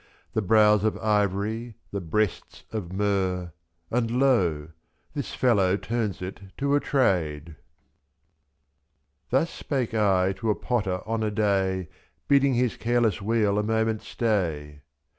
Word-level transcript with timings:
The 0.33 0.41
brows 0.41 0.83
of 0.83 0.97
ivory, 0.97 1.75
the 1.91 2.01
breasts 2.01 2.63
of 2.71 2.91
myrrh,— 2.91 3.53
And 3.91 4.09
lo! 4.09 4.69
this 5.13 5.35
fellow 5.35 5.77
turns 5.77 6.23
it 6.23 6.41
to 6.57 6.73
a 6.73 6.79
trade. 6.79 7.55
Thus 9.29 9.51
spake 9.51 9.93
I 9.93 10.33
to 10.37 10.49
a 10.49 10.55
potter 10.55 11.01
on 11.05 11.21
a 11.21 11.29
day. 11.29 11.87
Bidding 12.27 12.55
his 12.55 12.77
careless 12.77 13.21
wheel 13.21 13.59
a 13.59 13.61
moment 13.63 14.01
stay— 14.01 14.71
/4<^." 14.77 14.81